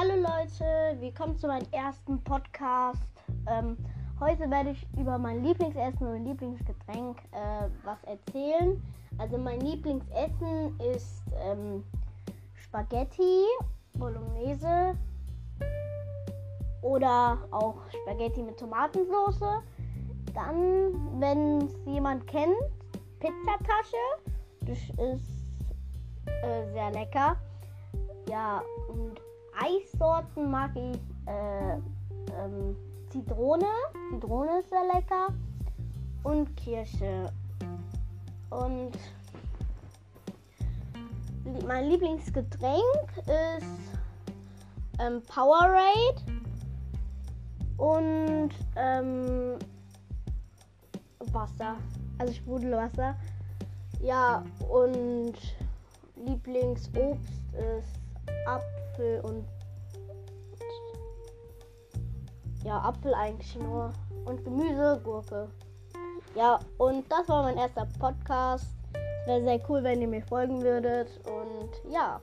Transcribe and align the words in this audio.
Leute, 0.00 0.96
willkommen 1.00 1.36
zu 1.36 1.48
meinem 1.48 1.66
ersten 1.72 2.22
Podcast. 2.22 3.02
Ähm, 3.48 3.76
heute 4.20 4.48
werde 4.48 4.70
ich 4.70 4.86
über 4.96 5.18
mein 5.18 5.42
Lieblingsessen 5.42 6.06
und 6.06 6.12
mein 6.12 6.24
Lieblingsgetränk 6.24 7.18
äh, 7.32 7.68
was 7.82 7.98
erzählen. 8.04 8.80
Also 9.18 9.36
mein 9.38 9.60
Lieblingsessen 9.60 10.78
ist 10.94 11.24
ähm, 11.42 11.82
Spaghetti, 12.54 13.42
Bolognese 13.94 14.96
oder 16.82 17.38
auch 17.50 17.82
Spaghetti 18.02 18.40
mit 18.40 18.56
Tomatensauce. 18.56 19.60
Dann, 20.32 21.20
wenn 21.20 21.62
es 21.62 21.74
jemand 21.86 22.24
kennt, 22.28 22.54
Pizzatasche. 23.18 23.96
Das 24.60 24.78
ist 24.78 25.44
äh, 26.44 26.72
sehr 26.72 26.92
lecker. 26.92 27.36
Ja, 28.28 28.62
und 28.90 29.20
Eissorten 29.60 30.50
mag 30.50 30.70
ich 30.76 30.98
äh, 31.26 31.74
ähm, 31.74 32.76
Zitrone. 33.10 33.66
Zitrone 34.10 34.60
ist 34.60 34.70
sehr 34.70 34.84
lecker. 34.94 35.28
Und 36.22 36.54
Kirsche. 36.56 37.32
Und 38.50 38.92
mein 41.66 41.88
Lieblingsgetränk 41.88 42.82
ist 43.16 43.98
ähm, 45.00 45.22
Powerade 45.22 46.20
und 47.76 48.50
ähm, 48.76 49.58
Wasser. 51.32 51.76
Also 52.18 52.32
Sprudelwasser. 52.32 53.16
Ja, 54.02 54.44
und 54.68 55.34
Lieblingsobst 56.16 57.32
ist 57.54 58.07
Apfel 58.46 59.20
und 59.22 59.44
ja, 62.64 62.78
Apfel 62.80 63.14
eigentlich 63.14 63.54
nur 63.56 63.92
und 64.24 64.44
Gemüse, 64.44 65.00
Gurke. 65.04 65.48
Ja, 66.34 66.58
und 66.78 67.10
das 67.10 67.28
war 67.28 67.42
mein 67.42 67.56
erster 67.56 67.86
Podcast. 67.98 68.66
Wäre 69.26 69.42
sehr 69.42 69.60
cool, 69.68 69.82
wenn 69.82 70.00
ihr 70.00 70.08
mir 70.08 70.22
folgen 70.22 70.62
würdet 70.62 71.08
und 71.26 71.92
ja. 71.92 72.20